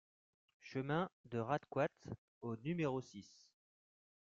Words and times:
Chemin 0.61 1.11
de 1.25 1.37
Ratequats 1.37 1.87
au 2.41 2.55
numéro 2.55 2.99
six 3.01 3.51